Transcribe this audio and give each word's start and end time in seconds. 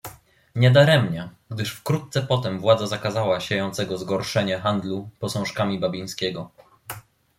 "Nie 0.55 0.71
daremnie, 0.71 1.29
gdyż 1.51 1.71
wkrótce 1.75 2.21
potem 2.21 2.59
władza 2.59 2.87
zakazała 2.87 3.39
siejącego 3.39 3.97
zgorszenie 3.97 4.59
handlu 4.59 5.09
posążkami 5.19 5.79
Babińskiego." 5.79 6.51